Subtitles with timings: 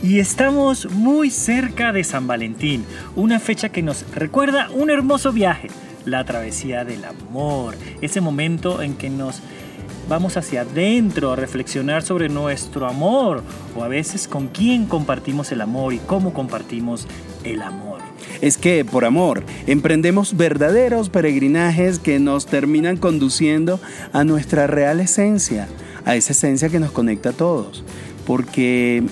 [0.00, 2.84] Y estamos muy cerca de San Valentín,
[3.16, 5.68] una fecha que nos recuerda un hermoso viaje,
[6.04, 9.40] la travesía del amor, ese momento en que nos
[10.08, 13.42] vamos hacia adentro a reflexionar sobre nuestro amor
[13.76, 17.08] o a veces con quién compartimos el amor y cómo compartimos
[17.42, 17.98] el amor.
[18.40, 23.80] Es que por amor emprendemos verdaderos peregrinajes que nos terminan conduciendo
[24.12, 25.66] a nuestra real esencia,
[26.04, 27.82] a esa esencia que nos conecta a todos.
[28.24, 29.02] Porque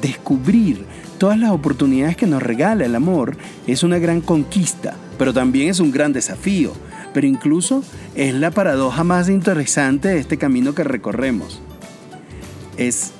[0.00, 0.84] descubrir
[1.18, 5.80] todas las oportunidades que nos regala el amor es una gran conquista, pero también es
[5.80, 6.72] un gran desafío.
[7.12, 11.62] Pero incluso es la paradoja más interesante de este camino que recorremos.
[12.76, 13.13] Es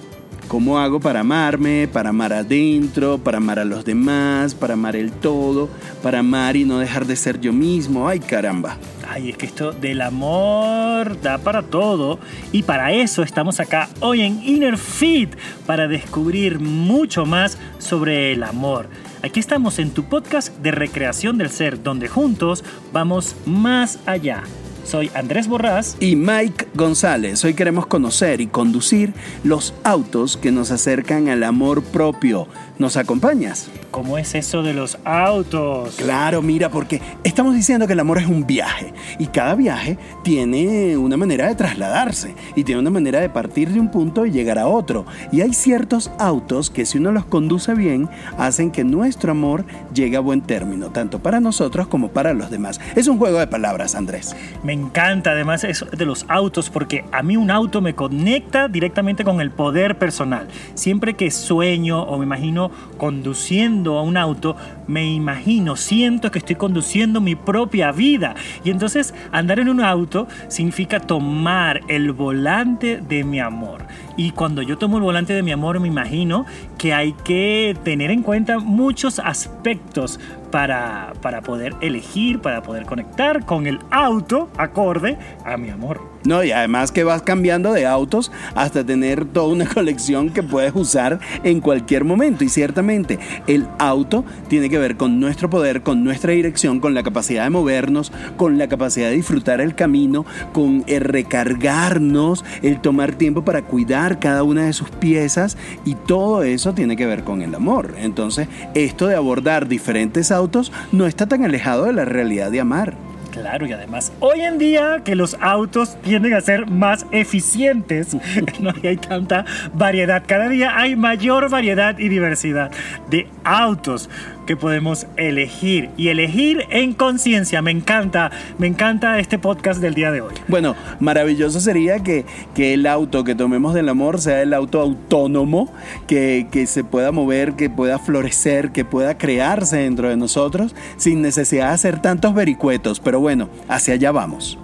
[0.48, 5.12] cómo hago para amarme, para amar adentro, para amar a los demás, para amar el
[5.12, 5.68] todo,
[6.02, 8.08] para amar y no dejar de ser yo mismo.
[8.08, 8.78] Ay caramba.
[9.08, 12.18] Ay, es que esto del amor da para todo
[12.52, 15.34] y para eso estamos acá hoy en Inner Fit
[15.66, 18.88] para descubrir mucho más sobre el amor.
[19.22, 24.42] Aquí estamos en tu podcast de recreación del ser, donde juntos vamos más allá.
[24.84, 27.44] Soy Andrés Borrás y Mike González.
[27.44, 32.48] Hoy queremos conocer y conducir los autos que nos acercan al amor propio.
[32.76, 33.70] ¿Nos acompañas?
[33.92, 35.94] ¿Cómo es eso de los autos?
[35.94, 40.96] Claro, mira, porque estamos diciendo que el amor es un viaje y cada viaje tiene
[40.96, 44.58] una manera de trasladarse y tiene una manera de partir de un punto y llegar
[44.58, 45.06] a otro.
[45.30, 49.64] Y hay ciertos autos que si uno los conduce bien hacen que nuestro amor
[49.94, 52.80] llegue a buen término, tanto para nosotros como para los demás.
[52.96, 54.34] Es un juego de palabras, Andrés.
[54.64, 59.24] Me encanta además eso de los autos porque a mí un auto me conecta directamente
[59.24, 60.48] con el poder personal.
[60.74, 64.56] Siempre que sueño o me imagino conduciendo a un auto,
[64.86, 68.34] me imagino, siento que estoy conduciendo mi propia vida.
[68.64, 73.86] Y entonces andar en un auto significa tomar el volante de mi amor.
[74.16, 76.46] Y cuando yo tomo el volante de mi amor, me imagino
[76.78, 83.44] que hay que tener en cuenta muchos aspectos para, para poder elegir, para poder conectar
[83.44, 86.14] con el auto acorde a mi amor.
[86.24, 90.72] No, y además que vas cambiando de autos hasta tener toda una colección que puedes
[90.74, 92.44] usar en cualquier momento.
[92.44, 97.02] Y ciertamente el auto tiene que ver con nuestro poder, con nuestra dirección, con la
[97.02, 103.12] capacidad de movernos, con la capacidad de disfrutar el camino, con el recargarnos, el tomar
[103.16, 105.56] tiempo para cuidar cada una de sus piezas.
[105.84, 107.94] Y todo eso tiene que ver con el amor.
[107.98, 112.94] Entonces, esto de abordar diferentes autos no está tan alejado de la realidad de amar.
[113.34, 118.16] Claro, y además hoy en día que los autos tienden a ser más eficientes,
[118.60, 122.70] no hay tanta variedad, cada día hay mayor variedad y diversidad
[123.10, 124.08] de autos
[124.44, 127.62] que podemos elegir y elegir en conciencia.
[127.62, 130.34] Me encanta, me encanta este podcast del día de hoy.
[130.48, 132.24] Bueno, maravilloso sería que,
[132.54, 135.72] que el auto que tomemos del amor sea el auto autónomo,
[136.06, 141.22] que, que se pueda mover, que pueda florecer, que pueda crearse dentro de nosotros sin
[141.22, 143.00] necesidad de hacer tantos vericuetos.
[143.00, 144.58] Pero bueno, hacia allá vamos.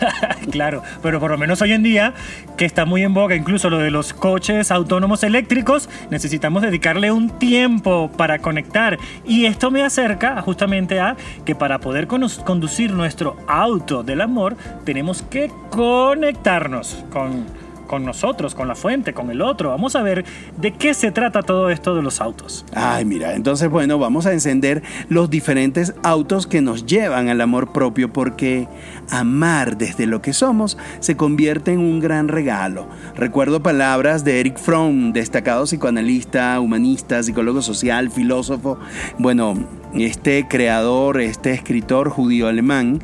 [0.50, 2.14] claro, pero por lo menos hoy en día,
[2.56, 7.30] que está muy en boga incluso lo de los coches autónomos eléctricos, necesitamos dedicarle un
[7.38, 14.02] tiempo para conectar y esto me acerca justamente a que para poder conducir nuestro auto
[14.02, 17.44] del amor tenemos que conectarnos con
[17.86, 19.70] con nosotros, con la fuente, con el otro.
[19.70, 20.24] Vamos a ver
[20.58, 22.64] de qué se trata todo esto de los autos.
[22.74, 27.72] Ay, mira, entonces bueno, vamos a encender los diferentes autos que nos llevan al amor
[27.72, 28.68] propio porque
[29.10, 32.86] amar desde lo que somos se convierte en un gran regalo.
[33.16, 38.78] Recuerdo palabras de Eric Fromm, destacado psicoanalista, humanista, psicólogo social, filósofo.
[39.18, 39.54] Bueno,
[39.94, 43.00] este creador, este escritor judío alemán,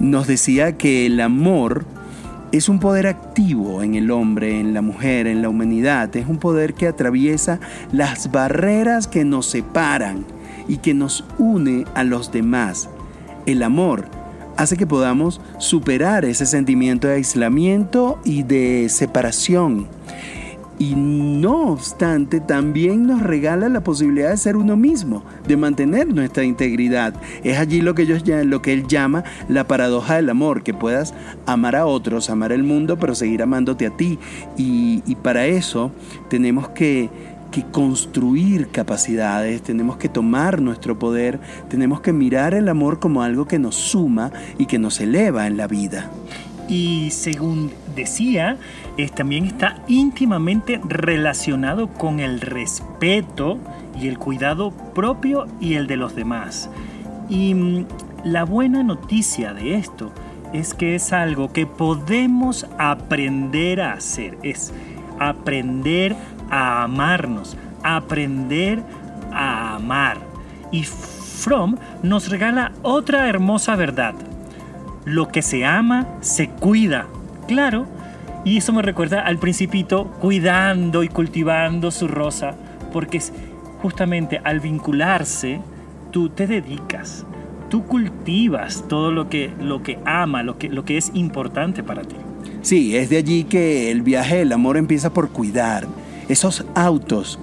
[0.00, 1.84] nos decía que el amor
[2.52, 6.14] es un poder activo en el hombre, en la mujer, en la humanidad.
[6.14, 7.58] Es un poder que atraviesa
[7.92, 10.26] las barreras que nos separan
[10.68, 12.90] y que nos une a los demás.
[13.46, 14.04] El amor
[14.58, 19.88] hace que podamos superar ese sentimiento de aislamiento y de separación
[20.82, 26.42] y no obstante también nos regala la posibilidad de ser uno mismo, de mantener nuestra
[26.42, 27.14] integridad.
[27.44, 31.14] Es allí lo que, ellos, lo que él llama la paradoja del amor, que puedas
[31.46, 34.18] amar a otros, amar el mundo, pero seguir amándote a ti.
[34.56, 35.92] Y, para eso
[36.28, 37.08] tenemos que,
[37.52, 43.46] que construir capacidades, tenemos que tomar nuestro poder, tenemos que mirar el amor como algo
[43.46, 46.10] que nos suma y que nos eleva en la vida.
[46.68, 48.56] Y según decía,
[49.14, 53.58] también está íntimamente relacionado con el respeto
[54.00, 56.70] y el cuidado propio y el de los demás.
[57.28, 57.86] Y mm,
[58.24, 60.12] la buena noticia de esto
[60.52, 64.72] es que es algo que podemos aprender a hacer, es
[65.18, 66.14] aprender
[66.50, 68.82] a amarnos, aprender
[69.32, 70.18] a amar.
[70.70, 74.14] Y Fromm nos regala otra hermosa verdad.
[75.04, 77.06] Lo que se ama se cuida.
[77.48, 77.86] Claro,
[78.44, 82.54] y eso me recuerda al principito cuidando y cultivando su rosa,
[82.92, 83.20] porque
[83.80, 85.60] justamente al vincularse,
[86.10, 87.24] tú te dedicas,
[87.68, 92.02] tú cultivas todo lo que, lo que ama, lo que, lo que es importante para
[92.02, 92.16] ti.
[92.62, 95.86] Sí, es de allí que el viaje del amor empieza por cuidar.
[96.28, 97.38] Esos autos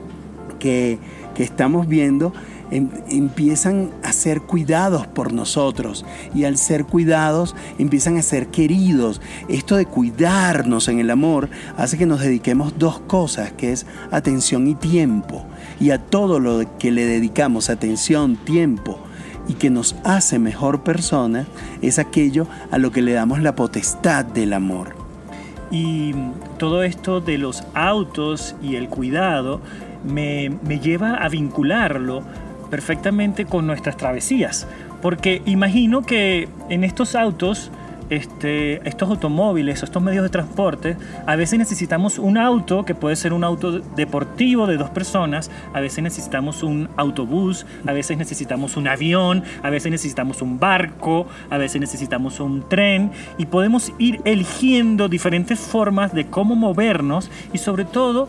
[0.60, 0.98] que,
[1.36, 2.34] que estamos viendo
[2.72, 9.22] empiezan a ser cuidados por nosotros y al ser cuidados empiezan a ser queridos.
[9.48, 14.68] Esto de cuidarnos en el amor hace que nos dediquemos dos cosas, que es atención
[14.68, 15.46] y tiempo.
[15.80, 19.00] Y a todo lo que le dedicamos atención, tiempo
[19.48, 21.48] y que nos hace mejor persona
[21.82, 24.96] es aquello a lo que le damos la potestad del amor.
[25.72, 26.14] Y
[26.58, 29.62] todo esto de los autos y el cuidado
[30.04, 32.24] me, me lleva a vincularlo
[32.70, 34.68] perfectamente con nuestras travesías.
[35.02, 37.72] Porque imagino que en estos autos,
[38.10, 43.34] este, estos automóviles, estos medios de transporte, a veces necesitamos un auto que puede ser
[43.34, 48.88] un auto deportivo de dos personas, a veces necesitamos un autobús, a veces necesitamos un
[48.88, 55.08] avión, a veces necesitamos un barco, a veces necesitamos un tren y podemos ir eligiendo
[55.08, 58.28] diferentes formas de cómo movernos y sobre todo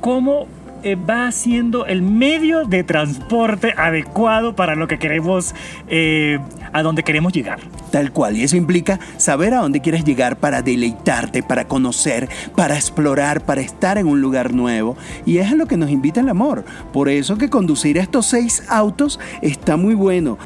[0.00, 0.48] cómo
[0.82, 5.54] eh, va siendo el medio de transporte adecuado para lo que queremos,
[5.88, 6.38] eh,
[6.72, 7.60] a donde queremos llegar.
[7.90, 12.76] Tal cual, y eso implica saber a dónde quieres llegar para deleitarte, para conocer, para
[12.76, 14.96] explorar, para estar en un lugar nuevo.
[15.26, 16.64] Y es a lo que nos invita el amor.
[16.92, 20.38] Por eso que conducir estos seis autos está muy bueno.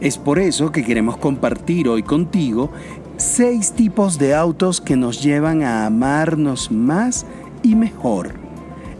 [0.00, 2.72] Es por eso que queremos compartir hoy contigo
[3.16, 7.24] seis tipos de autos que nos llevan a amarnos más
[7.62, 8.41] y mejor.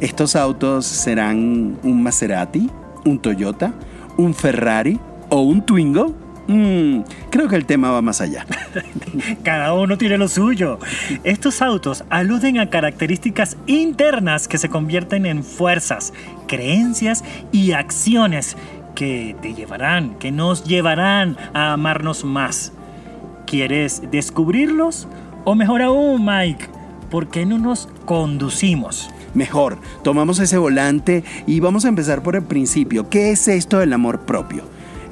[0.03, 2.69] Estos autos serán un Maserati,
[3.05, 3.73] un Toyota,
[4.17, 6.13] un Ferrari o un Twingo.
[6.49, 8.45] Mm, creo que el tema va más allá.
[9.45, 10.81] Cada uno tiene lo suyo.
[11.23, 16.13] Estos autos aluden a características internas que se convierten en fuerzas,
[16.49, 17.23] creencias
[17.53, 18.57] y acciones
[18.97, 22.73] que te llevarán, que nos llevarán a amarnos más.
[23.47, 25.07] ¿Quieres descubrirlos?
[25.45, 26.82] O mejor aún, Mike,
[27.13, 29.11] ¿por qué no nos conducimos?
[29.35, 29.79] mejor.
[30.03, 33.09] Tomamos ese volante y vamos a empezar por el principio.
[33.09, 34.63] ¿Qué es esto del amor propio?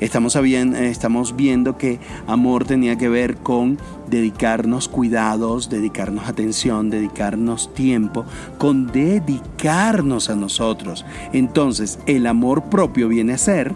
[0.00, 8.24] Estamos, estamos viendo que amor tenía que ver con dedicarnos cuidados, dedicarnos atención, dedicarnos tiempo,
[8.56, 11.04] con dedicarnos a nosotros.
[11.34, 13.74] Entonces, el amor propio viene a ser...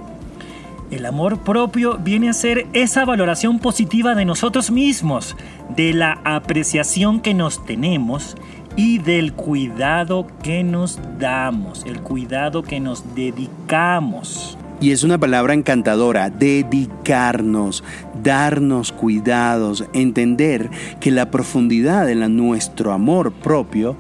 [0.91, 5.37] El amor propio viene a ser esa valoración positiva de nosotros mismos,
[5.75, 8.37] de la apreciación que nos tenemos
[8.77, 14.59] y del cuidado que nos damos, el cuidado que nos dedicamos.
[14.81, 17.83] Y es una palabra encantadora, dedicarnos,
[18.23, 20.69] darnos cuidados, entender
[21.01, 23.97] que la profundidad de nuestro amor propio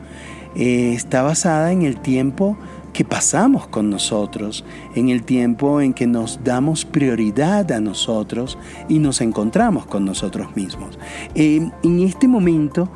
[0.56, 2.58] eh, está basada en el tiempo
[2.94, 4.64] que pasamos con nosotros,
[4.94, 8.56] en el tiempo en que nos damos prioridad a nosotros
[8.88, 10.99] y nos encontramos con nosotros mismos.
[11.35, 12.88] Eh, en este momento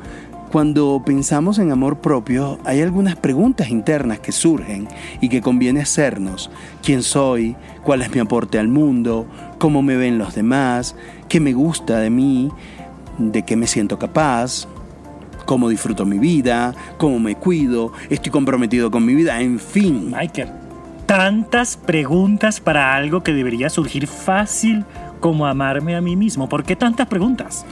[0.51, 4.87] cuando pensamos en amor propio, hay algunas preguntas internas que surgen
[5.21, 6.49] y que conviene hacernos.
[6.81, 7.55] ¿Quién soy?
[7.83, 9.27] ¿Cuál es mi aporte al mundo?
[9.59, 10.95] ¿Cómo me ven los demás?
[11.27, 12.49] ¿Qué me gusta de mí?
[13.19, 14.67] ¿De qué me siento capaz?
[15.49, 16.75] ¿Cómo disfruto mi vida?
[16.99, 17.91] ¿Cómo me cuido?
[18.11, 19.41] ¿Estoy comprometido con mi vida?
[19.41, 20.13] En fin.
[20.15, 20.49] Michael,
[21.07, 24.85] tantas preguntas para algo que debería surgir fácil
[25.19, 26.47] como amarme a mí mismo.
[26.47, 27.65] ¿Por qué tantas preguntas?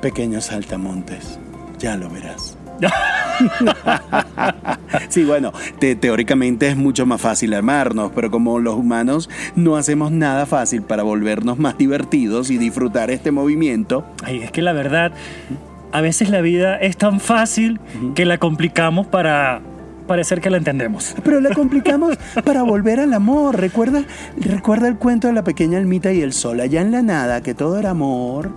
[0.00, 1.40] Pequeños saltamontes.
[1.80, 2.56] Ya lo verás.
[5.08, 5.52] sí, bueno,
[6.00, 11.02] teóricamente es mucho más fácil amarnos, pero como los humanos no hacemos nada fácil para
[11.02, 14.06] volvernos más divertidos y disfrutar este movimiento.
[14.22, 15.10] Ay, es que la verdad,
[15.92, 17.80] a veces la vida es tan fácil
[18.14, 19.60] que la complicamos para
[20.06, 21.14] parecer que la entendemos.
[21.24, 23.58] Pero la complicamos para volver al amor.
[23.58, 24.04] ¿Recuerda,
[24.38, 27.54] recuerda el cuento de la pequeña almita y el sol allá en la nada, que
[27.54, 28.52] todo era amor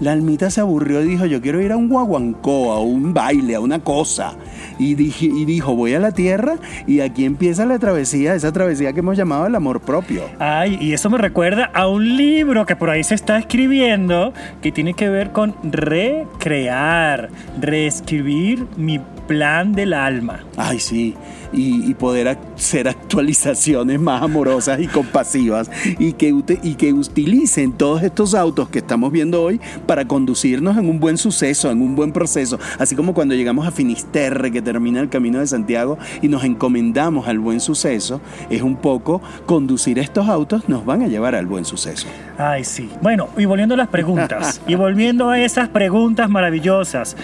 [0.00, 3.54] la almita se aburrió y dijo, yo quiero ir a un guaguancó, a un baile,
[3.54, 4.32] a una cosa.
[4.80, 6.56] Y, y dijo, voy a la tierra
[6.86, 10.22] y aquí empieza la travesía, esa travesía que hemos llamado el amor propio.
[10.38, 14.32] Ay, y eso me recuerda a un libro que por ahí se está escribiendo
[14.62, 17.28] que tiene que ver con recrear,
[17.60, 20.40] reescribir mi plan del alma.
[20.56, 21.14] Ay, sí.
[21.52, 28.34] Y, poder hacer actualizaciones más amorosas y compasivas y que, y que utilicen todos estos
[28.34, 32.58] autos que estamos viendo hoy para conducirnos en un buen suceso, en un buen proceso.
[32.78, 37.28] Así como cuando llegamos a Finisterre, que termina el camino de Santiago, y nos encomendamos
[37.28, 41.64] al buen suceso, es un poco conducir estos autos nos van a llevar al buen
[41.64, 42.08] suceso.
[42.36, 42.88] Ay, sí.
[43.00, 47.16] Bueno, y volviendo a las preguntas, y volviendo a esas preguntas maravillosas.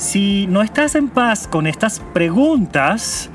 [0.00, 3.28] Si no estás en paz con estas preguntas,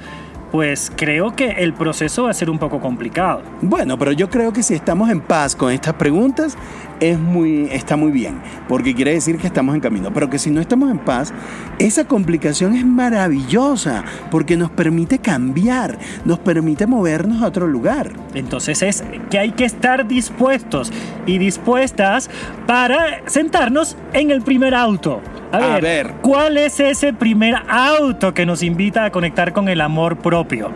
[0.52, 3.44] pues creo que el proceso va a ser un poco complicado.
[3.62, 6.58] Bueno, pero yo creo que si estamos en paz con estas preguntas,
[7.00, 10.12] es muy, está muy bien, porque quiere decir que estamos en camino.
[10.12, 11.36] Pero que si no estamos en paz,
[11.78, 18.12] esa complicación es maravillosa, porque nos permite cambiar, nos permite movernos a otro lugar.
[18.34, 20.92] Entonces es que hay que estar dispuestos
[21.28, 22.28] y dispuestas
[22.66, 25.22] para sentarnos en el primer auto
[25.64, 30.18] a ver, ¿cuál es ese primer auto que nos invita a conectar con el amor
[30.18, 30.72] propio?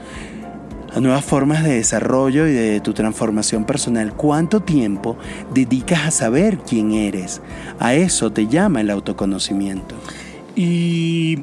[0.95, 4.13] a nuevas formas de desarrollo y de tu transformación personal.
[4.13, 5.17] ¿Cuánto tiempo
[5.53, 7.41] dedicas a saber quién eres?
[7.79, 9.95] A eso te llama el autoconocimiento.
[10.55, 11.39] Y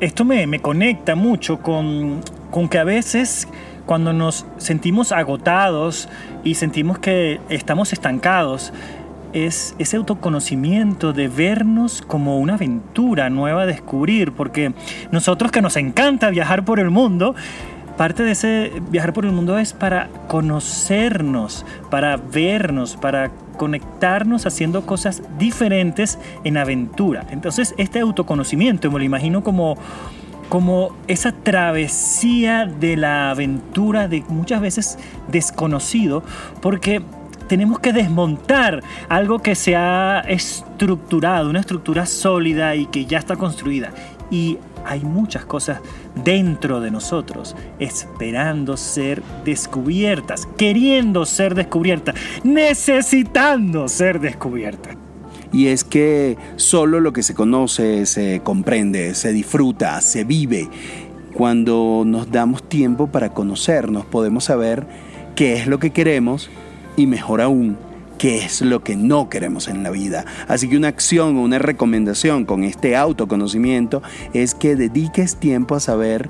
[0.00, 3.48] esto me, me conecta mucho con, con que a veces
[3.86, 6.08] cuando nos sentimos agotados
[6.44, 8.72] y sentimos que estamos estancados,
[9.32, 14.72] es ese autoconocimiento de vernos como una aventura nueva a descubrir, porque
[15.10, 17.34] nosotros que nos encanta viajar por el mundo,
[17.96, 24.84] parte de ese viajar por el mundo es para conocernos, para vernos, para conectarnos haciendo
[24.84, 27.26] cosas diferentes en aventura.
[27.30, 29.76] Entonces, este autoconocimiento me lo imagino como
[30.48, 34.98] como esa travesía de la aventura de muchas veces
[35.28, 36.22] desconocido,
[36.60, 37.02] porque
[37.48, 43.36] tenemos que desmontar algo que se ha estructurado, una estructura sólida y que ya está
[43.36, 43.92] construida.
[44.30, 45.80] Y hay muchas cosas
[46.24, 55.05] dentro de nosotros esperando ser descubiertas, queriendo ser descubiertas, necesitando ser descubiertas.
[55.56, 60.68] Y es que solo lo que se conoce se comprende, se disfruta, se vive.
[61.32, 64.86] Cuando nos damos tiempo para conocernos podemos saber
[65.34, 66.50] qué es lo que queremos
[66.98, 67.78] y mejor aún,
[68.18, 70.26] qué es lo que no queremos en la vida.
[70.46, 74.02] Así que una acción o una recomendación con este autoconocimiento
[74.34, 76.28] es que dediques tiempo a saber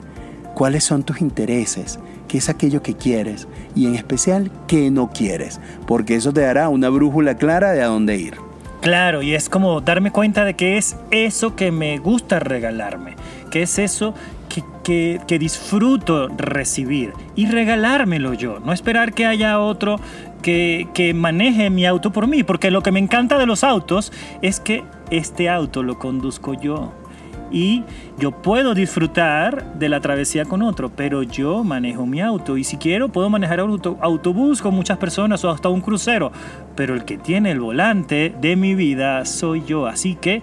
[0.54, 5.58] cuáles son tus intereses, qué es aquello que quieres y en especial qué no quieres,
[5.88, 8.45] porque eso te dará una brújula clara de a dónde ir.
[8.86, 13.16] Claro, y es como darme cuenta de que es eso que me gusta regalarme,
[13.50, 14.14] que es eso
[14.84, 19.98] que, que, disfruto recibir y regalármelo yo, no esperar que haya otro
[20.40, 24.12] que, que, maneje mi auto por mí, porque lo que me encanta de los autos
[24.40, 26.92] es que este auto lo conduzco yo
[27.50, 27.84] y
[28.18, 32.76] yo puedo disfrutar de la travesía con otro, pero yo manejo mi auto y si
[32.76, 36.32] quiero puedo manejar un autobús con muchas personas o hasta un crucero,
[36.74, 40.42] pero el que tiene el volante de mi vida soy yo, así que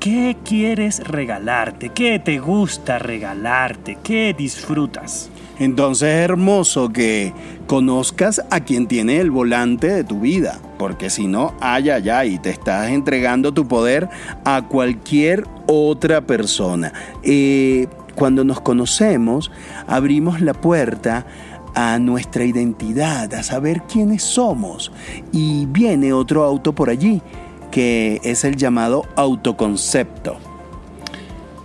[0.00, 1.90] ¿qué quieres regalarte?
[1.90, 3.98] ¿Qué te gusta regalarte?
[4.02, 5.30] ¿Qué disfrutas?
[5.58, 7.32] Entonces es hermoso que
[7.66, 12.38] conozcas a quien tiene el volante de tu vida, porque si no, ay, ay, ay,
[12.38, 14.08] te estás entregando tu poder
[14.44, 16.92] a cualquier otra persona.
[17.22, 19.50] Eh, cuando nos conocemos,
[19.86, 21.26] abrimos la puerta
[21.74, 24.90] a nuestra identidad, a saber quiénes somos.
[25.32, 27.22] Y viene otro auto por allí,
[27.70, 30.38] que es el llamado autoconcepto.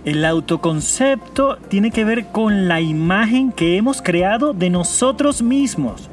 [0.04, 6.10] El autoconcepto tiene que ver con la imagen que hemos creado de nosotros mismos.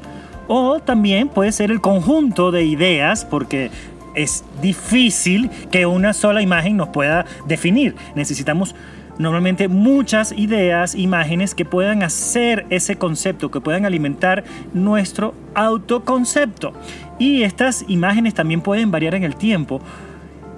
[0.48, 3.70] O también puede ser el conjunto de ideas, porque
[4.14, 7.94] es difícil que una sola imagen nos pueda definir.
[8.14, 8.74] Necesitamos
[9.18, 16.72] normalmente muchas ideas, imágenes que puedan hacer ese concepto, que puedan alimentar nuestro autoconcepto.
[17.18, 19.80] Y estas imágenes también pueden variar en el tiempo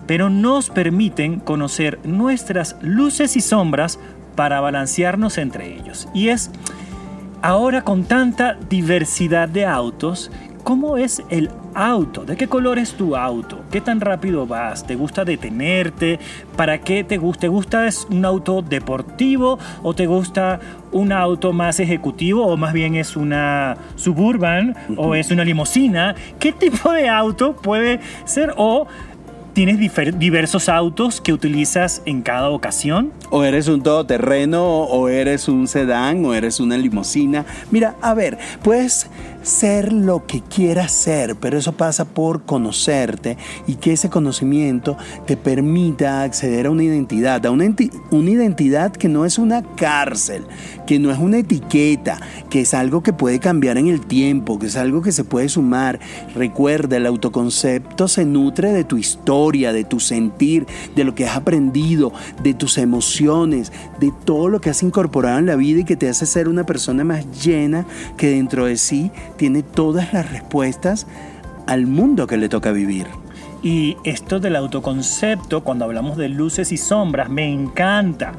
[0.06, 3.98] pero nos permiten conocer nuestras luces y sombras
[4.36, 6.08] para balancearnos entre ellos.
[6.14, 6.50] Y es
[7.44, 10.30] ahora con tanta diversidad de autos,
[10.62, 12.24] ¿cómo es el auto?
[12.24, 13.60] ¿De qué color es tu auto?
[13.70, 14.86] ¿Qué tan rápido vas?
[14.86, 16.18] ¿Te gusta detenerte?
[16.56, 17.42] ¿Para qué te gusta?
[17.42, 20.58] ¿Te gusta es un auto deportivo o te gusta
[20.90, 26.14] un auto más ejecutivo o más bien es una suburban o es una limusina?
[26.38, 28.54] ¿Qué tipo de auto puede ser?
[28.56, 28.86] O
[29.54, 29.78] ¿Tienes
[30.18, 33.12] diversos autos que utilizas en cada ocasión?
[33.30, 37.46] O eres un todoterreno, o eres un sedán, o eres una limusina.
[37.70, 39.06] Mira, a ver, puedes
[39.44, 43.36] ser lo que quieras ser, pero eso pasa por conocerte
[43.66, 44.96] y que ese conocimiento
[45.26, 47.72] te permita acceder a una identidad, a una,
[48.10, 50.44] una identidad que no es una cárcel,
[50.86, 54.66] que no es una etiqueta, que es algo que puede cambiar en el tiempo, que
[54.66, 56.00] es algo que se puede sumar.
[56.34, 61.36] Recuerda, el autoconcepto se nutre de tu historia, de tu sentir, de lo que has
[61.36, 65.96] aprendido, de tus emociones, de todo lo que has incorporado en la vida y que
[65.96, 67.84] te hace ser una persona más llena
[68.16, 69.10] que dentro de sí
[69.44, 71.06] tiene todas las respuestas
[71.66, 73.06] al mundo que le toca vivir.
[73.62, 78.32] Y esto del autoconcepto, cuando hablamos de luces y sombras, me encanta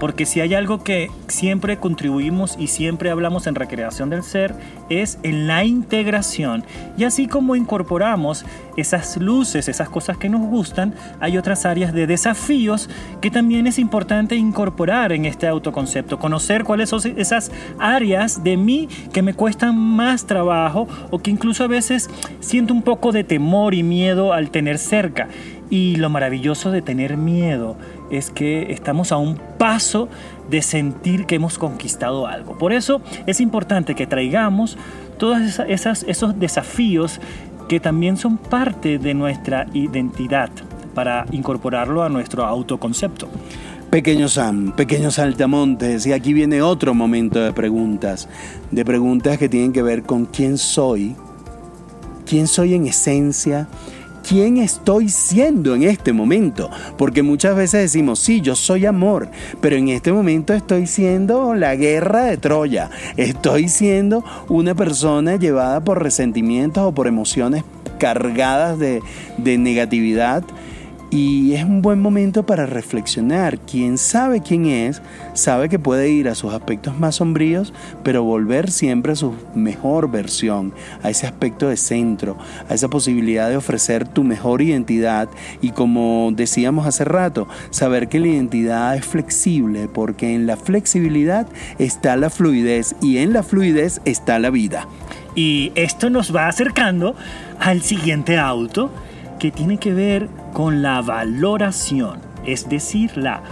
[0.00, 4.54] porque si hay algo que siempre contribuimos y siempre hablamos en recreación del ser,
[4.88, 6.64] es en la integración.
[6.96, 8.46] Y así como incorporamos
[8.78, 12.88] esas luces, esas cosas que nos gustan, hay otras áreas de desafíos
[13.20, 16.18] que también es importante incorporar en este autoconcepto.
[16.18, 21.62] Conocer cuáles son esas áreas de mí que me cuestan más trabajo o que incluso
[21.64, 22.08] a veces
[22.40, 25.28] siento un poco de temor y miedo al tener cerca.
[25.70, 27.76] Y lo maravilloso de tener miedo
[28.10, 30.08] es que estamos a un paso
[30.50, 32.58] de sentir que hemos conquistado algo.
[32.58, 34.76] Por eso es importante que traigamos
[35.16, 37.20] todos esos desafíos
[37.68, 40.50] que también son parte de nuestra identidad
[40.92, 43.28] para incorporarlo a nuestro autoconcepto.
[43.90, 48.28] Pequeño Sam, pequeños saltamontes, y aquí viene otro momento de preguntas,
[48.72, 51.14] de preguntas que tienen que ver con quién soy,
[52.26, 53.68] quién soy en esencia,
[54.26, 56.70] quién estoy siendo en este momento.
[56.96, 59.28] Porque muchas veces decimos, sí, yo soy amor,
[59.60, 62.90] pero en este momento estoy siendo la guerra de Troya.
[63.16, 67.64] Estoy siendo una persona llevada por resentimientos o por emociones
[67.98, 69.02] cargadas de,
[69.36, 70.42] de negatividad
[71.10, 73.58] y es un buen momento para reflexionar.
[73.58, 75.02] Quien sabe quién es,
[75.34, 80.10] sabe que puede ir a sus aspectos más sombríos, pero volver siempre a su mejor
[80.10, 85.28] versión, a ese aspecto de centro, a esa posibilidad de ofrecer tu mejor identidad
[85.60, 91.48] y como decíamos hace rato, saber que la identidad es flexible, porque en la flexibilidad
[91.78, 94.86] está la fluidez y en la fluidez está la vida.
[95.34, 97.14] Y esto nos va acercando
[97.58, 98.90] al siguiente auto
[99.40, 103.42] que tiene que ver con la valoración, es decir, la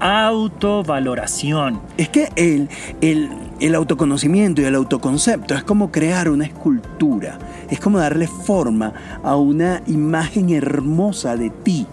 [0.00, 1.80] autovaloración.
[1.96, 2.68] Es que el,
[3.00, 7.38] el, el, autoconocimiento y el autoconcepto es como crear una escultura,
[7.70, 11.86] es como darle forma a una imagen hermosa de ti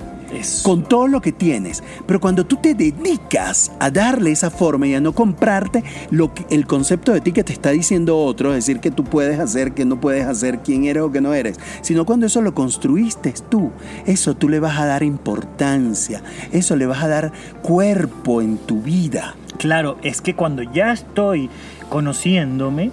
[0.63, 1.83] con todo lo que tienes.
[2.05, 6.45] Pero cuando tú te dedicas a darle esa forma y a no comprarte lo que,
[6.49, 9.73] el concepto de ti que te está diciendo otro, es decir, que tú puedes hacer,
[9.73, 13.33] que no puedes hacer, quién eres o que no eres, sino cuando eso lo construiste
[13.49, 13.71] tú,
[14.05, 18.81] eso tú le vas a dar importancia, eso le vas a dar cuerpo en tu
[18.81, 19.35] vida.
[19.57, 21.49] Claro, es que cuando ya estoy
[21.89, 22.91] conociéndome,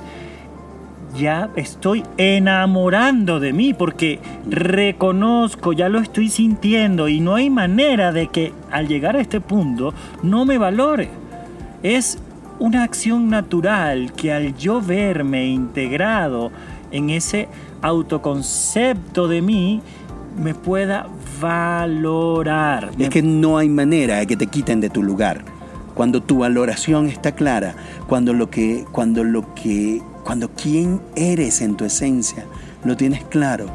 [1.17, 8.13] ya estoy enamorando de mí porque reconozco, ya lo estoy sintiendo y no hay manera
[8.13, 11.11] de que al llegar a este punto no me valore.
[11.83, 12.19] Es
[12.59, 16.51] una acción natural que al yo verme integrado
[16.91, 17.49] en ese
[17.81, 19.81] autoconcepto de mí,
[20.37, 21.07] me pueda
[21.41, 22.91] valorar.
[22.99, 25.45] Es que no hay manera de que te quiten de tu lugar.
[25.95, 27.75] Cuando tu valoración está clara,
[28.07, 32.45] cuando lo que, cuando lo que cuando quién eres en tu esencia
[32.85, 33.67] lo tienes claro,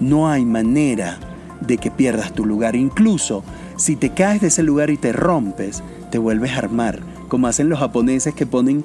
[0.00, 1.18] no hay manera
[1.60, 2.76] de que pierdas tu lugar.
[2.76, 3.42] Incluso
[3.76, 7.68] si te caes de ese lugar y te rompes, te vuelves a armar, como hacen
[7.68, 8.84] los japoneses que ponen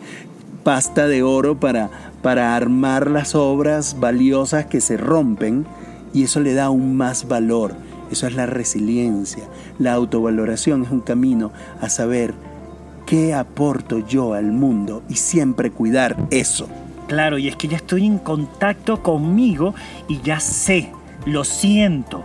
[0.63, 1.89] pasta de oro para,
[2.21, 5.65] para armar las obras valiosas que se rompen
[6.13, 7.73] y eso le da aún más valor.
[8.11, 9.43] Eso es la resiliencia.
[9.79, 12.33] La autovaloración es un camino a saber
[13.05, 16.67] qué aporto yo al mundo y siempre cuidar eso.
[17.11, 19.75] Claro, y es que ya estoy en contacto conmigo
[20.07, 20.93] y ya sé,
[21.25, 22.23] lo siento,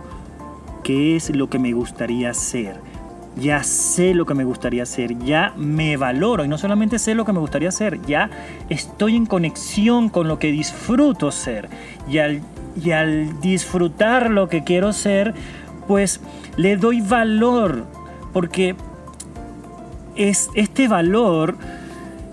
[0.81, 2.79] qué es lo que me gustaría hacer.
[3.35, 7.25] Ya sé lo que me gustaría hacer, ya me valoro y no solamente sé lo
[7.25, 8.29] que me gustaría hacer, ya
[8.69, 11.67] estoy en conexión con lo que disfruto ser.
[12.09, 12.41] Y al,
[12.81, 15.33] y al disfrutar lo que quiero ser,
[15.85, 16.21] pues
[16.55, 17.83] le doy valor,
[18.31, 18.77] porque
[20.15, 21.57] es, este valor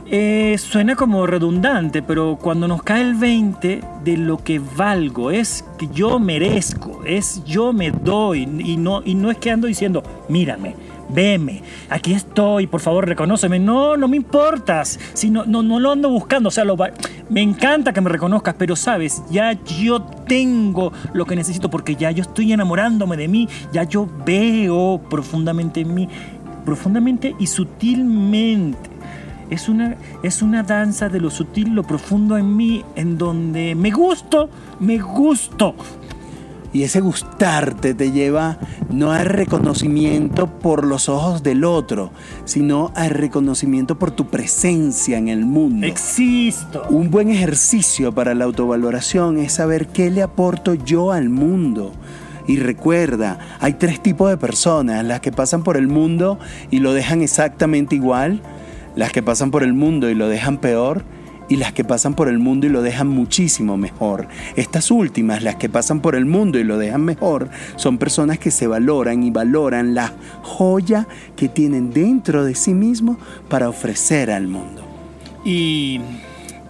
[0.06, 5.64] eh, suena como redundante, pero cuando nos cae el 20 de lo que valgo, es
[5.78, 10.02] que yo merezco, es yo me doy, y no, y no es que ando diciendo,
[10.28, 10.74] mírame,
[11.08, 13.58] veme, aquí estoy, por favor, reconóceme.
[13.58, 14.98] No, no me importas.
[15.12, 16.48] Si no, no, no lo ando buscando.
[16.48, 16.76] O sea, lo,
[17.30, 22.10] me encanta que me reconozcas, pero sabes, ya yo tengo lo que necesito porque ya
[22.10, 26.08] yo estoy enamorándome de mí, ya yo veo profundamente en mí,
[26.64, 28.93] profundamente y sutilmente.
[29.54, 33.92] Es una, es una danza de lo sutil, lo profundo en mí, en donde me
[33.92, 35.76] gusto, me gusto.
[36.72, 38.58] Y ese gustarte te lleva
[38.90, 42.10] no al reconocimiento por los ojos del otro,
[42.44, 45.86] sino al reconocimiento por tu presencia en el mundo.
[45.86, 46.82] Existo.
[46.90, 51.92] Un buen ejercicio para la autovaloración es saber qué le aporto yo al mundo.
[52.48, 56.40] Y recuerda, hay tres tipos de personas, las que pasan por el mundo
[56.72, 58.42] y lo dejan exactamente igual,
[58.96, 61.04] las que pasan por el mundo y lo dejan peor,
[61.48, 64.28] y las que pasan por el mundo y lo dejan muchísimo mejor.
[64.56, 68.50] Estas últimas, las que pasan por el mundo y lo dejan mejor, son personas que
[68.50, 74.48] se valoran y valoran la joya que tienen dentro de sí mismos para ofrecer al
[74.48, 74.82] mundo.
[75.44, 76.00] Y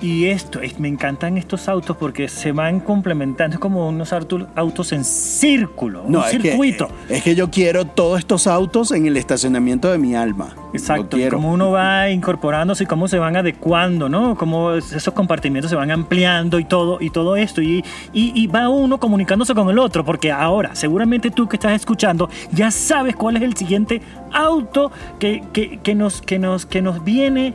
[0.04, 5.02] y esto, me encantan estos autos porque se van complementando, es como unos autos en
[5.02, 6.88] círculo, un circuito.
[7.08, 10.54] es que yo quiero todos estos autos en el estacionamiento de mi alma.
[10.74, 14.36] Exacto, como uno va incorporándose y cómo se van adecuando, ¿no?
[14.36, 17.62] Cómo esos compartimientos se van ampliando y todo, y todo esto.
[17.62, 22.28] Y, y, va uno comunicándose con el otro, porque ahora, seguramente tú que estás escuchando,
[22.52, 27.02] ya sabes cuál es el siguiente auto que, que, que nos, que, nos, que nos
[27.02, 27.54] viene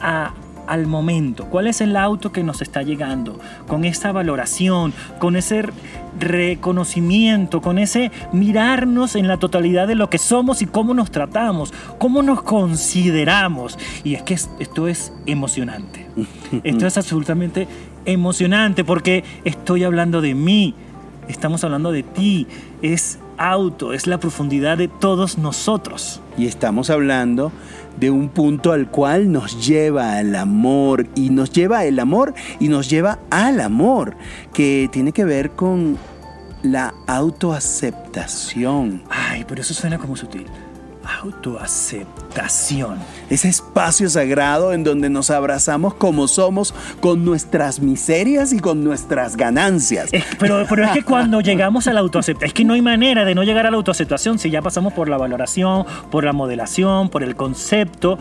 [0.00, 0.32] a,
[0.72, 5.66] al momento, cuál es el auto que nos está llegando, con esa valoración, con ese
[6.18, 11.74] reconocimiento, con ese mirarnos en la totalidad de lo que somos y cómo nos tratamos,
[11.98, 13.78] cómo nos consideramos.
[14.02, 16.06] Y es que esto es emocionante.
[16.64, 17.68] Esto es absolutamente
[18.04, 20.74] emocionante porque estoy hablando de mí,
[21.28, 22.46] estamos hablando de ti,
[22.82, 26.20] es auto, es la profundidad de todos nosotros.
[26.38, 27.52] Y estamos hablando
[27.98, 32.68] de un punto al cual nos lleva al amor y nos lleva el amor y
[32.68, 34.16] nos lleva al amor,
[34.52, 35.98] que tiene que ver con
[36.62, 39.02] la autoaceptación.
[39.10, 40.46] Ay, pero eso suena como sutil.
[41.04, 42.98] Autoaceptación.
[43.28, 49.36] Ese espacio sagrado en donde nos abrazamos como somos con nuestras miserias y con nuestras
[49.36, 50.10] ganancias.
[50.38, 53.34] pero, pero es que cuando llegamos a la autoaceptación, es que no hay manera de
[53.34, 57.22] no llegar a la autoaceptación si ya pasamos por la valoración, por la modelación, por
[57.22, 58.18] el concepto.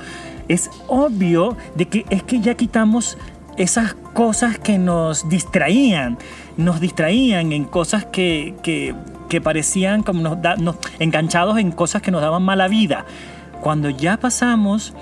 [0.47, 3.17] Es obvio de que es que ya quitamos
[3.57, 6.17] esas cosas que nos distraían,
[6.57, 8.95] nos distraían en cosas que, que
[9.31, 10.41] que parecían como
[10.99, 13.05] enganchados en cosas que nos daban mala vida.
[13.61, 14.93] Cuando ya pasamos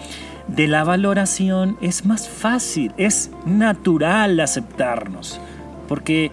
[0.47, 5.41] de la valoración es más fácil, es natural aceptarnos,
[5.87, 6.31] porque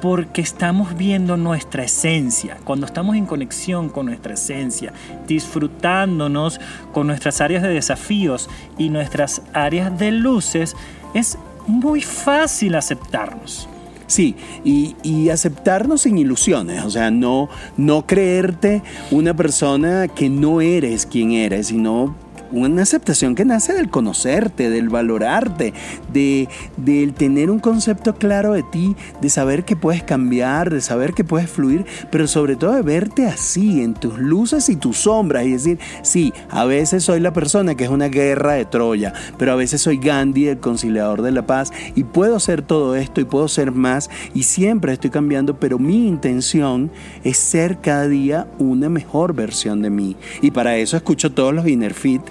[0.00, 2.56] porque estamos viendo nuestra esencia.
[2.64, 4.94] Cuando estamos en conexión con nuestra esencia,
[5.26, 6.58] disfrutándonos
[6.94, 10.76] con nuestras áreas de desafíos y nuestras áreas de luces,
[11.12, 11.36] es
[11.66, 13.68] muy fácil aceptarnos.
[14.08, 21.04] Sí, y, aceptarnos sin ilusiones, o sea, no, no creerte una persona que no eres
[21.04, 22.16] quien eres, sino
[22.50, 25.74] una aceptación que nace del conocerte, del valorarte,
[26.12, 31.14] de, del tener un concepto claro de ti, de saber que puedes cambiar, de saber
[31.14, 35.46] que puedes fluir, pero sobre todo de verte así, en tus luces y tus sombras,
[35.46, 39.52] y decir, sí, a veces soy la persona que es una guerra de Troya, pero
[39.52, 43.24] a veces soy Gandhi, el conciliador de la paz, y puedo ser todo esto y
[43.24, 46.90] puedo ser más, y siempre estoy cambiando, pero mi intención
[47.24, 50.16] es ser cada día una mejor versión de mí.
[50.42, 52.22] Y para eso escucho todos los Inner Fit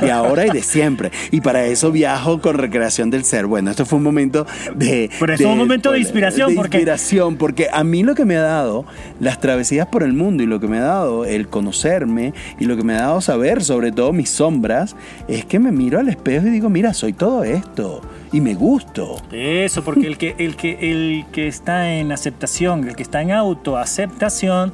[0.00, 1.10] de ahora y de siempre.
[1.30, 3.46] Y para eso viajo con Recreación del Ser.
[3.46, 5.10] Bueno, esto fue un momento de...
[5.18, 6.50] Pero es un momento de inspiración.
[6.50, 6.78] De porque...
[6.78, 8.84] inspiración, porque a mí lo que me ha dado
[9.20, 12.76] las travesías por el mundo y lo que me ha dado el conocerme y lo
[12.76, 14.96] que me ha dado saber sobre todo mis sombras
[15.28, 18.02] es que me miro al espejo y digo, mira, soy todo esto
[18.32, 19.16] y me gusto.
[19.32, 23.32] Eso, porque el que, el que, el que está en aceptación, el que está en
[23.32, 24.72] autoaceptación,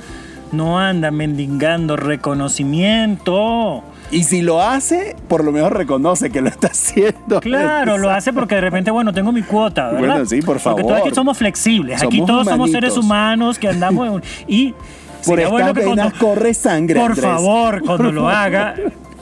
[0.53, 3.83] no anda mendigando reconocimiento.
[4.13, 7.41] Y si lo hace, por lo menos reconoce que lo está haciendo.
[7.41, 10.01] Claro, lo hace porque de repente, bueno, tengo mi cuota, ¿verdad?
[10.01, 10.83] Bueno, sí, por favor.
[10.83, 12.03] Porque todos aquí somos flexibles.
[12.03, 14.75] aquí todos somos seres humanos que andamos y
[15.27, 17.01] por esta corre sangre.
[17.01, 18.75] Por favor, cuando lo haga,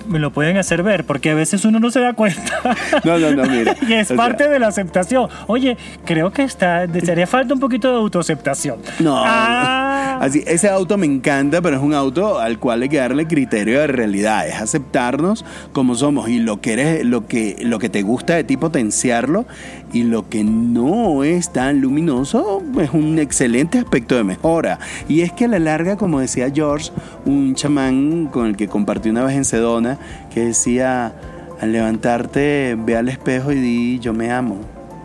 [0.08, 2.40] me lo pueden hacer ver, porque a veces uno no se da cuenta.
[3.04, 3.76] No, no, no, mira.
[3.86, 5.28] y es parte de la aceptación.
[5.46, 8.80] Oye, creo que está, desearía falta un poquito de autoaceptación.
[8.98, 9.22] No.
[9.24, 9.79] Ah.
[10.20, 13.80] Así, ese auto me encanta, pero es un auto al cual hay que darle criterio
[13.80, 14.46] de realidad.
[14.46, 18.44] Es aceptarnos como somos y lo que eres, lo que, lo que te gusta de
[18.44, 19.46] ti potenciarlo
[19.92, 24.78] y lo que no es tan luminoso es un excelente aspecto de mejora.
[25.08, 26.90] Y es que a la larga, como decía George,
[27.24, 29.98] un chamán con el que compartí una vez en Sedona,
[30.32, 31.14] que decía,
[31.60, 34.58] al levantarte, ve al espejo y di, yo me amo,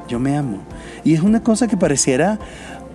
[0.08, 0.60] yo me amo.
[1.04, 2.40] Y es una cosa que pareciera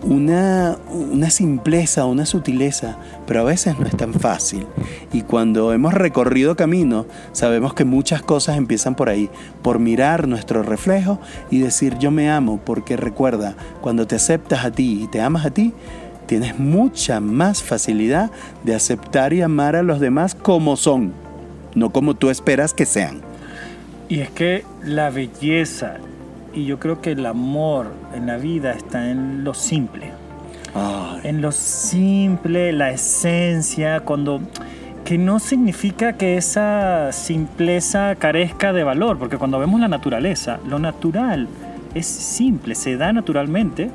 [0.03, 4.67] una, una simpleza, una sutileza, pero a veces no es tan fácil.
[5.13, 9.29] Y cuando hemos recorrido camino, sabemos que muchas cosas empiezan por ahí,
[9.63, 11.19] por mirar nuestro reflejo
[11.51, 15.47] y decir yo me amo, porque recuerda, cuando te aceptas a ti y te amas
[15.47, 15.73] a ti,
[16.27, 18.31] tienes mucha más facilidad
[18.63, 21.13] de aceptar y amar a los demás como son,
[21.75, 23.21] no como tú esperas que sean.
[24.09, 25.99] Y es que la belleza
[26.53, 30.13] y yo creo que el amor en la vida está en lo simple.
[30.75, 34.41] Ay, En lo simple, la esencia, cuando
[35.05, 40.79] que no significa que esa simpleza carezca de valor, porque cuando vemos la naturaleza, lo
[40.79, 41.49] natural
[41.95, 43.91] es simple, se da naturalmente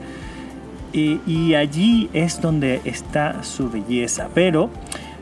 [0.91, 4.27] y, y allí es donde está su belleza.
[4.33, 4.69] Pero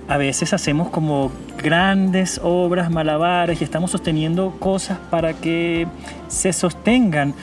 [0.07, 1.31] a veces hacemos como
[1.63, 5.87] grandes obras malabares y estamos sosteniendo cosas para que
[6.27, 7.33] se sostengan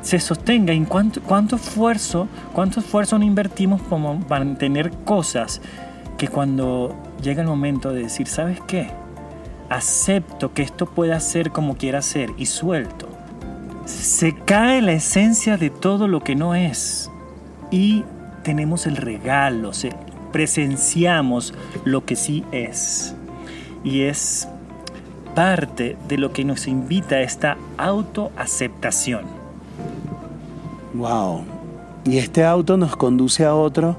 [0.00, 0.72] se sostenga.
[0.72, 5.60] En cuánto, cuánto esfuerzo cuánto esfuerzo no invertimos como mantener cosas
[6.18, 8.88] que cuando llega el momento de decir sabes qué
[9.68, 13.08] acepto que esto pueda ser como quiera ser y suelto.
[13.86, 17.10] Se cae la esencia de todo lo que no es.
[17.70, 18.04] Y
[18.42, 19.90] tenemos el regalo se,
[20.32, 21.54] presenciamos
[21.84, 23.14] lo que sí es
[23.84, 24.48] y es
[25.34, 29.24] parte de lo que nos invita a esta autoaceptación.
[30.94, 31.44] wow.
[32.04, 33.96] Y este auto nos conduce a otro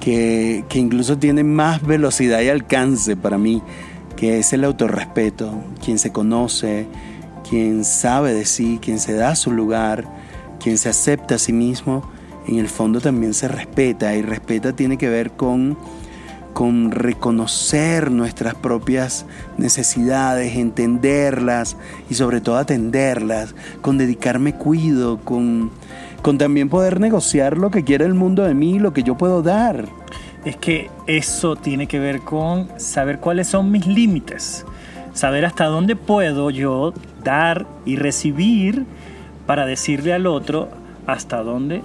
[0.00, 3.62] que, que incluso tiene más velocidad y alcance para mí,
[4.16, 5.52] que es el autorrespeto,
[5.84, 6.86] quien se conoce,
[7.48, 10.04] quien sabe de sí, quien se da su lugar,
[10.60, 12.02] quien se acepta a sí mismo,
[12.46, 15.76] en el fondo también se respeta y respeta tiene que ver con,
[16.52, 21.76] con reconocer nuestras propias necesidades, entenderlas
[22.08, 25.70] y sobre todo atenderlas, con dedicarme cuido, con,
[26.22, 29.42] con también poder negociar lo que quiere el mundo de mí, lo que yo puedo
[29.42, 29.86] dar.
[30.44, 34.64] Es que eso tiene que ver con saber cuáles son mis límites,
[35.12, 38.86] saber hasta dónde puedo yo dar y recibir
[39.46, 40.68] para decirle al otro
[41.06, 41.82] hasta dónde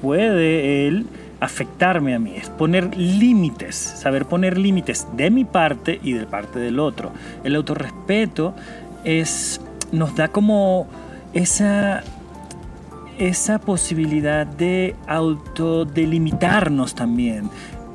[0.00, 1.06] puede él
[1.40, 6.58] afectarme a mí, es poner límites, saber poner límites de mi parte y de parte
[6.58, 7.12] del otro.
[7.44, 8.54] El autorrespeto
[9.04, 9.60] es,
[9.92, 10.86] nos da como
[11.32, 12.02] esa,
[13.18, 17.50] esa posibilidad de autodelimitarnos también,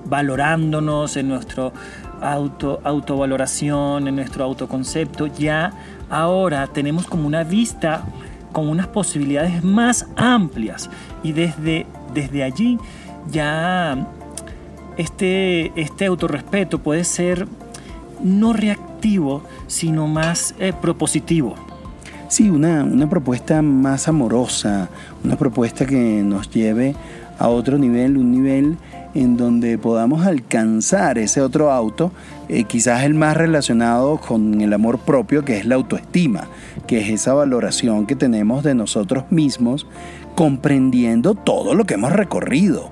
[0.05, 1.73] valorándonos en nuestro
[2.21, 5.27] auto, autovaloración, en nuestro autoconcepto.
[5.27, 5.73] Ya
[6.09, 8.05] ahora tenemos como una vista
[8.53, 10.89] con unas posibilidades más amplias
[11.23, 12.77] y desde, desde allí
[13.29, 14.07] ya
[14.97, 17.47] este, este autorrespeto puede ser
[18.23, 21.55] no reactivo, sino más eh, propositivo.
[22.29, 24.89] Sí, una, una propuesta más amorosa,
[25.23, 26.95] una propuesta que nos lleve
[27.37, 28.77] a otro nivel, un nivel
[29.13, 32.11] en donde podamos alcanzar ese otro auto,
[32.49, 36.47] eh, quizás el más relacionado con el amor propio, que es la autoestima,
[36.87, 39.85] que es esa valoración que tenemos de nosotros mismos,
[40.35, 42.91] comprendiendo todo lo que hemos recorrido,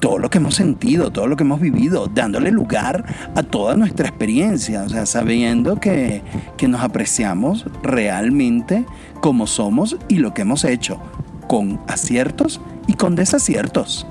[0.00, 4.08] todo lo que hemos sentido, todo lo que hemos vivido, dándole lugar a toda nuestra
[4.08, 6.22] experiencia, o sea, sabiendo que,
[6.56, 8.86] que nos apreciamos realmente
[9.20, 10.98] como somos y lo que hemos hecho,
[11.46, 14.06] con aciertos y con desaciertos.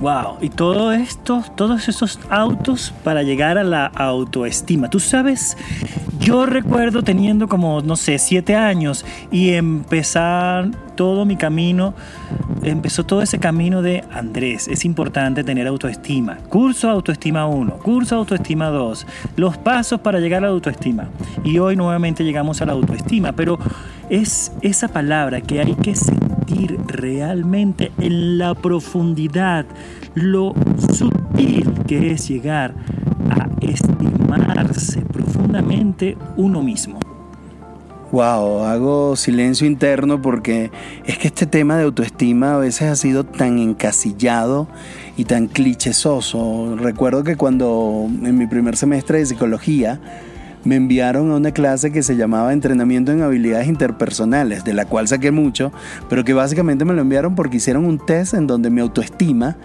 [0.00, 4.90] Wow, y todo esto, todos esos autos para llegar a la autoestima.
[4.90, 5.56] Tú sabes,
[6.18, 11.94] yo recuerdo teniendo como, no sé, siete años y empezar todo mi camino,
[12.62, 16.38] empezó todo ese camino de Andrés, es importante tener autoestima.
[16.48, 21.08] Curso autoestima 1, curso autoestima 2, los pasos para llegar a la autoestima.
[21.44, 23.58] Y hoy nuevamente llegamos a la autoestima, pero
[24.08, 29.66] es esa palabra que hay que sentir realmente en la profundidad,
[30.14, 30.54] lo
[30.92, 32.74] sutil que es llegar
[33.30, 37.03] a estimarse profundamente uno mismo.
[38.14, 40.70] Wow, hago silencio interno porque
[41.04, 44.68] es que este tema de autoestima a veces ha sido tan encasillado
[45.16, 46.76] y tan clichésoso.
[46.76, 49.98] Recuerdo que cuando en mi primer semestre de psicología
[50.64, 55.08] me enviaron a una clase que se llamaba Entrenamiento en Habilidades Interpersonales, de la cual
[55.08, 55.72] saqué mucho,
[56.08, 59.56] pero que básicamente me lo enviaron porque hicieron un test en donde mi autoestima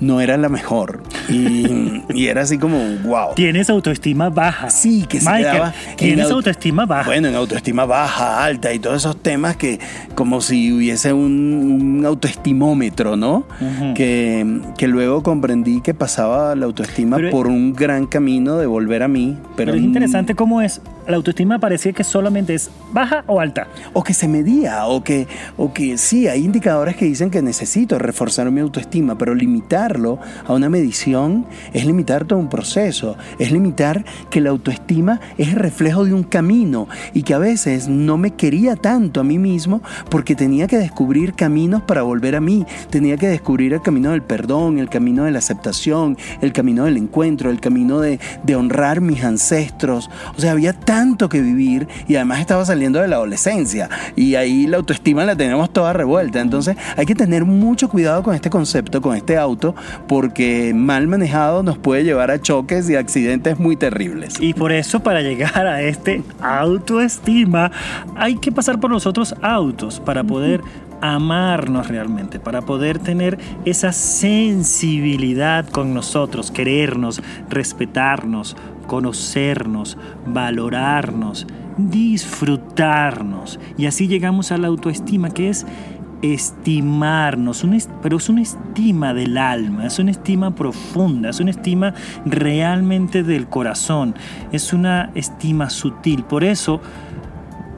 [0.00, 1.02] no era la mejor.
[1.28, 3.34] Y, y era así como, wow.
[3.34, 4.70] Tienes autoestima baja.
[4.70, 7.10] Sí, que se Michael, quedaba en Tienes auto- autoestima baja.
[7.10, 9.78] Bueno, en autoestima baja, alta y todos esos temas que
[10.14, 13.44] como si hubiese un, un autoestimómetro, ¿no?
[13.60, 13.94] Ujú.
[13.94, 19.02] que, que luego comprendí que pasaba la autoestima Pero- por un gran camino de volver
[19.02, 19.36] a mí.
[19.56, 20.80] Pero, Pero es interesante cómo es.
[21.08, 23.66] La autoestima parecía que solamente es baja o alta.
[23.94, 27.98] O que se medía, o que, o que sí, hay indicadores que dicen que necesito
[27.98, 34.04] reforzar mi autoestima, pero limitarlo a una medición es limitar todo un proceso, es limitar
[34.28, 38.32] que la autoestima es el reflejo de un camino y que a veces no me
[38.32, 43.16] quería tanto a mí mismo porque tenía que descubrir caminos para volver a mí, tenía
[43.16, 47.50] que descubrir el camino del perdón, el camino de la aceptación, el camino del encuentro,
[47.50, 48.18] el camino de,
[48.54, 50.10] honrar mis ancestros.
[50.36, 50.72] O sea, había
[51.30, 55.72] que vivir y además estaba saliendo de la adolescencia y ahí la autoestima la tenemos
[55.72, 56.40] toda revuelta.
[56.40, 59.76] Entonces hay que tener mucho cuidado con este concepto, con este auto,
[60.08, 64.34] porque mal manejado nos puede llevar a choques y accidentes muy terribles.
[64.40, 67.70] Y por eso, para llegar a este autoestima,
[68.16, 70.62] hay que pasar por los otros autos para poder
[71.00, 78.56] amarnos realmente, para poder tener esa sensibilidad con nosotros, querernos, respetarnos,
[78.88, 79.96] conocernos,
[80.26, 81.46] valorarnos,
[81.76, 83.60] disfrutarnos.
[83.76, 85.64] Y así llegamos a la autoestima, que es
[86.22, 87.64] estimarnos,
[88.02, 93.46] pero es una estima del alma, es una estima profunda, es una estima realmente del
[93.46, 94.16] corazón,
[94.50, 96.24] es una estima sutil.
[96.24, 96.80] Por eso,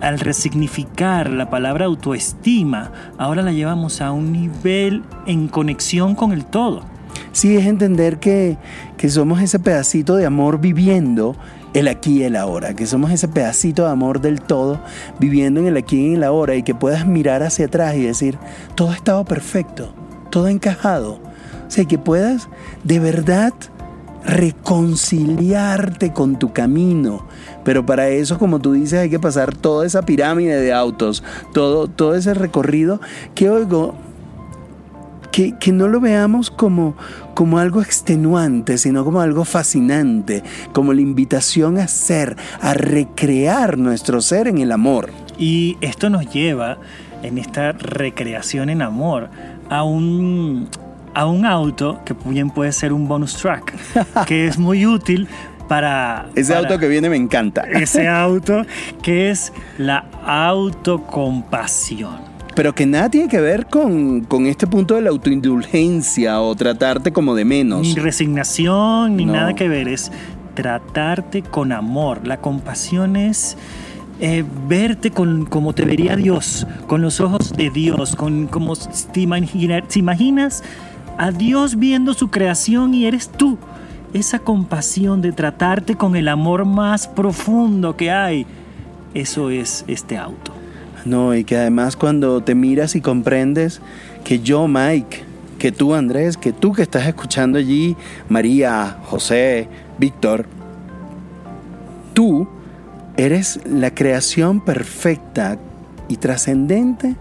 [0.00, 6.46] al resignificar la palabra autoestima, ahora la llevamos a un nivel en conexión con el
[6.46, 6.82] todo.
[7.32, 8.58] Sí, es entender que,
[8.96, 11.36] que somos ese pedacito de amor viviendo
[11.74, 14.80] el aquí y el ahora, que somos ese pedacito de amor del todo
[15.20, 18.38] viviendo en el aquí y el ahora y que puedas mirar hacia atrás y decir,
[18.74, 19.94] todo ha estado perfecto,
[20.30, 21.20] todo ha encajado.
[21.66, 22.48] O sea, que puedas
[22.82, 23.52] de verdad
[24.24, 27.26] reconciliarte con tu camino.
[27.64, 31.86] Pero para eso, como tú dices, hay que pasar toda esa pirámide de autos, todo,
[31.86, 33.00] todo ese recorrido
[33.34, 33.94] que oigo,
[35.32, 36.94] que, que no lo veamos como,
[37.34, 44.20] como algo extenuante, sino como algo fascinante, como la invitación a ser, a recrear nuestro
[44.20, 45.10] ser en el amor.
[45.38, 46.78] Y esto nos lleva
[47.22, 49.28] en esta recreación en amor
[49.68, 50.68] a un,
[51.14, 53.74] a un auto que bien puede ser un bonus track,
[54.26, 55.28] que es muy útil
[55.68, 56.26] para...
[56.34, 57.62] Ese para- auto que viene me encanta.
[57.62, 58.64] Ese auto
[59.02, 62.29] que es la autocompasión.
[62.54, 67.12] Pero que nada tiene que ver con, con este punto de la autoindulgencia o tratarte
[67.12, 67.82] como de menos.
[67.82, 69.34] Ni resignación, ni No.
[69.34, 69.88] nada que ver.
[69.88, 70.10] Es
[70.54, 72.26] tratarte con amor.
[72.26, 73.56] La compasión es
[74.20, 79.20] eh, verte con, como te vería Dios, con los ojos de Dios, con como te,
[79.20, 80.62] imagina- te imaginas
[81.16, 83.58] a Dios viendo su creación y eres tú.
[84.12, 88.44] Esa compasión de tratarte con el amor más profundo que hay.
[89.14, 90.52] Eso es este auto.
[91.04, 93.80] No, y que además cuando te miras y comprendes
[94.24, 95.24] que yo, Mike,
[95.58, 97.96] que tú, Andrés, que tú que estás escuchando allí,
[98.28, 100.46] María, José, Víctor,
[102.14, 102.48] tú
[103.16, 105.58] eres la creación perfecta
[106.08, 107.16] y trascendente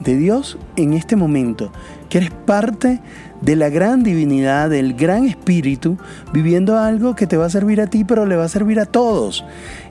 [0.00, 1.72] de Dios en este momento,
[2.08, 3.00] que eres parte
[3.40, 5.96] de la gran divinidad, del gran espíritu,
[6.32, 8.86] viviendo algo que te va a servir a ti, pero le va a servir a
[8.86, 9.44] todos.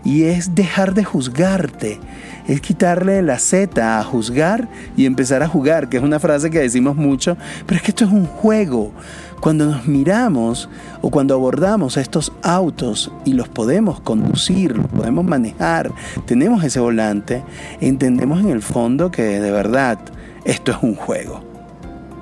[0.04, 2.00] Y es dejar de juzgarte,
[2.48, 6.60] es quitarle la Z a juzgar y empezar a jugar, que es una frase que
[6.60, 8.92] decimos mucho, pero es que esto es un juego.
[9.40, 10.68] Cuando nos miramos
[11.02, 15.92] o cuando abordamos estos autos y los podemos conducir, los podemos manejar,
[16.26, 17.44] tenemos ese volante,
[17.80, 19.98] entendemos en el fondo que de verdad
[20.44, 21.42] esto es un juego.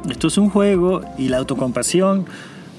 [0.09, 2.25] Esto es un juego y la autocompasión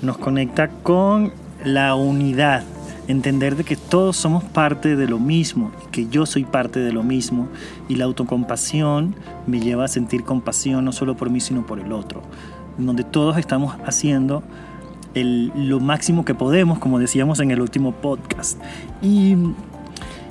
[0.02, 1.32] nos conecta con
[1.64, 2.62] la unidad.
[3.08, 7.02] Entender de que todos somos parte de lo mismo, que yo soy parte de lo
[7.02, 7.48] mismo
[7.88, 11.92] y la autocompasión me lleva a sentir compasión no solo por mí sino por el
[11.92, 12.22] otro,
[12.86, 14.42] donde todos estamos haciendo
[15.14, 18.58] lo máximo que podemos, como decíamos en el último podcast.
[19.02, 19.36] Y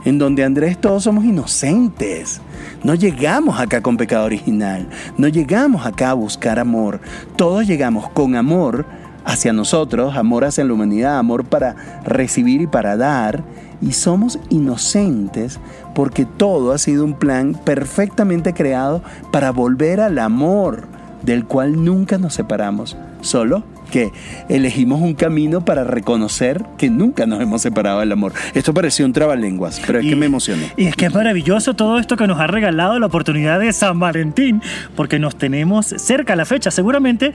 [0.06, 2.42] en donde Andrés todos somos inocentes.
[2.84, 7.02] No llegamos acá con pecado original, no llegamos acá a buscar amor.
[7.36, 8.86] Todos llegamos con amor
[9.26, 13.44] hacia nosotros, amor hacia la humanidad, amor para recibir y para dar.
[13.82, 15.60] Y somos inocentes
[15.94, 20.97] porque todo ha sido un plan perfectamente creado para volver al amor
[21.28, 24.12] del cual nunca nos separamos, solo que
[24.48, 28.34] elegimos un camino para reconocer que nunca nos hemos separado del amor.
[28.54, 30.72] Esto parecía un trabalenguas, pero es que me emocioné.
[30.78, 34.00] Y es que es maravilloso todo esto que nos ha regalado la oportunidad de San
[34.00, 34.62] Valentín,
[34.96, 36.72] porque nos tenemos cerca la fecha.
[36.72, 37.34] Seguramente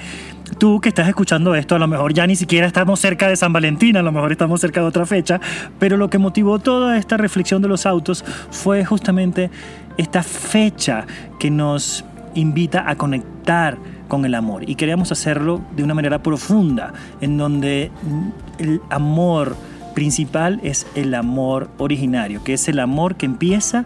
[0.58, 3.52] tú que estás escuchando esto, a lo mejor ya ni siquiera estamos cerca de San
[3.52, 5.38] Valentín, a lo mejor estamos cerca de otra fecha,
[5.78, 9.50] pero lo que motivó toda esta reflexión de los autos fue justamente
[9.98, 11.06] esta fecha
[11.38, 13.78] que nos invita a conectar
[14.08, 17.90] con el amor y queríamos hacerlo de una manera profunda, en donde
[18.58, 19.56] el amor
[19.94, 23.84] principal es el amor originario, que es el amor que empieza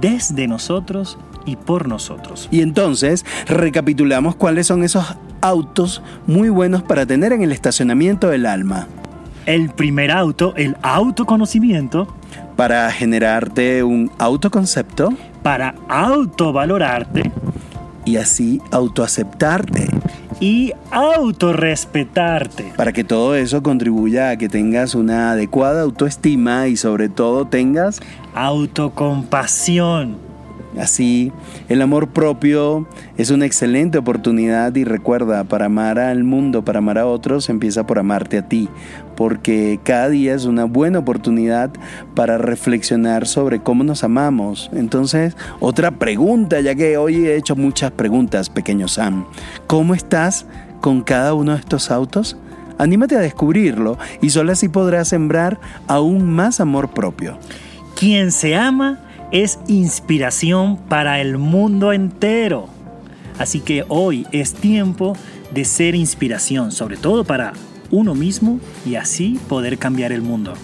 [0.00, 2.48] desde nosotros y por nosotros.
[2.50, 8.46] Y entonces recapitulamos cuáles son esos autos muy buenos para tener en el estacionamiento del
[8.46, 8.86] alma.
[9.46, 12.14] El primer auto, el autoconocimiento.
[12.56, 15.12] Para generarte un autoconcepto.
[15.42, 17.32] Para autovalorarte.
[18.04, 19.88] Y así autoaceptarte.
[20.40, 22.72] Y autorrespetarte.
[22.76, 28.00] Para que todo eso contribuya a que tengas una adecuada autoestima y sobre todo tengas
[28.34, 30.29] autocompasión
[30.78, 31.32] Así,
[31.68, 36.98] el amor propio es una excelente oportunidad y recuerda, para amar al mundo, para amar
[36.98, 38.68] a otros, empieza por amarte a ti,
[39.16, 41.70] porque cada día es una buena oportunidad
[42.14, 44.70] para reflexionar sobre cómo nos amamos.
[44.72, 49.26] Entonces, otra pregunta, ya que hoy he hecho muchas preguntas, pequeño Sam,
[49.66, 50.46] ¿cómo estás
[50.80, 52.36] con cada uno de estos autos?
[52.78, 57.38] Anímate a descubrirlo y solo así podrás sembrar aún más amor propio.
[57.94, 59.00] Quien se ama,
[59.32, 62.68] es inspiración para el mundo entero.
[63.38, 65.16] Así que hoy es tiempo
[65.52, 67.52] de ser inspiración, sobre todo para
[67.90, 70.54] uno mismo y así poder cambiar el mundo.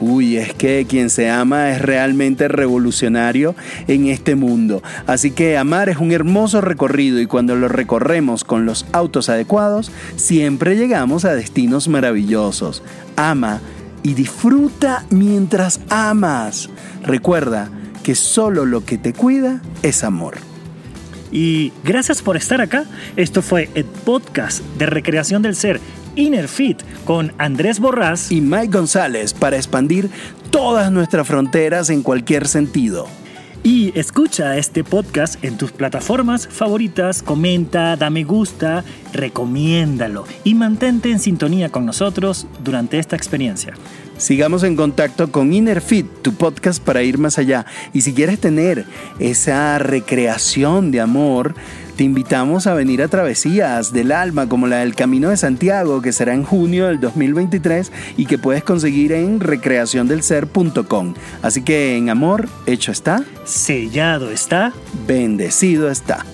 [0.00, 3.54] Uy, es que quien se ama es realmente revolucionario
[3.86, 4.82] en este mundo.
[5.06, 9.92] Así que amar es un hermoso recorrido y cuando lo recorremos con los autos adecuados,
[10.16, 12.82] siempre llegamos a destinos maravillosos.
[13.14, 13.60] Ama
[14.02, 16.68] y disfruta mientras amas.
[17.04, 17.70] Recuerda,
[18.02, 20.36] que solo lo que te cuida es amor.
[21.30, 22.84] Y gracias por estar acá.
[23.16, 25.80] Esto fue el podcast de recreación del ser
[26.14, 30.10] Inner Fit con Andrés Borrás y Mike González para expandir
[30.50, 33.06] todas nuestras fronteras en cualquier sentido.
[33.64, 38.82] Y escucha este podcast en tus plataformas favoritas, comenta, da me gusta,
[39.12, 43.74] recomiéndalo y mantente en sintonía con nosotros durante esta experiencia.
[44.22, 47.66] Sigamos en contacto con Innerfit, tu podcast para ir más allá.
[47.92, 48.84] Y si quieres tener
[49.18, 51.56] esa recreación de amor,
[51.96, 56.12] te invitamos a venir a travesías del alma como la del Camino de Santiago, que
[56.12, 61.14] será en junio del 2023 y que puedes conseguir en recreaciondelser.com.
[61.42, 64.72] Así que en amor, hecho está, sellado está,
[65.04, 66.24] bendecido está.